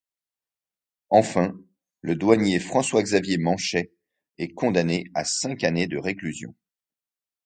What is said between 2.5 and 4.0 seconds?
François-Xavier Manchet